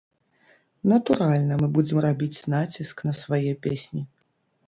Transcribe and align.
Натуральна, 0.93 1.53
мы 1.61 1.67
будзем 1.75 2.01
рабіць 2.07 2.47
націск 2.55 3.05
на 3.09 3.13
свае 3.21 3.51
песні. 3.67 4.01